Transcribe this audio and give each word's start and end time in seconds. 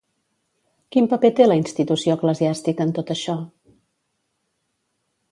Quin 0.93 1.09
paper 1.09 1.29
té 1.39 1.45
la 1.47 1.57
institució 1.59 2.15
eclesiàstica 2.19 2.87
en 2.89 2.93
tot 2.99 3.11
això? 3.15 3.35